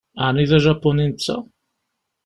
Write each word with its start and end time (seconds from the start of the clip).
Ɛni 0.25 0.45
d 0.49 0.51
ajapuni 0.57 1.05
netta? 1.11 1.35